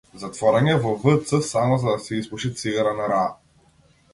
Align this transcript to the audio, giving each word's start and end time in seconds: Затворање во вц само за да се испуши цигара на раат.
Затворање 0.21 0.77
во 0.85 0.93
вц 1.03 1.35
само 1.49 1.77
за 1.83 1.91
да 1.93 1.99
се 2.07 2.17
испуши 2.23 2.53
цигара 2.63 2.95
на 3.03 3.11
раат. 3.13 3.37